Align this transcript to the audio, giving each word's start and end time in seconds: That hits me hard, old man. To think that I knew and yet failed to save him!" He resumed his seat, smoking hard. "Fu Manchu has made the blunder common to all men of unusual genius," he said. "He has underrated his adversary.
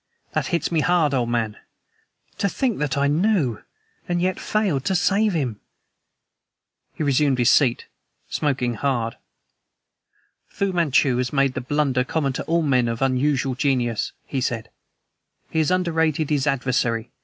That 0.33 0.47
hits 0.47 0.71
me 0.71 0.79
hard, 0.79 1.13
old 1.13 1.29
man. 1.29 1.57
To 2.39 2.49
think 2.49 2.79
that 2.79 2.97
I 2.97 3.05
knew 3.05 3.61
and 4.09 4.19
yet 4.19 4.39
failed 4.39 4.83
to 4.85 4.95
save 4.95 5.33
him!" 5.33 5.59
He 6.95 7.03
resumed 7.03 7.37
his 7.37 7.51
seat, 7.51 7.85
smoking 8.27 8.73
hard. 8.73 9.17
"Fu 10.47 10.73
Manchu 10.73 11.17
has 11.17 11.31
made 11.31 11.53
the 11.53 11.61
blunder 11.61 12.03
common 12.03 12.33
to 12.33 12.43
all 12.45 12.63
men 12.63 12.87
of 12.87 13.03
unusual 13.03 13.53
genius," 13.53 14.11
he 14.25 14.41
said. 14.41 14.71
"He 15.51 15.59
has 15.59 15.69
underrated 15.69 16.31
his 16.31 16.47
adversary. 16.47 17.11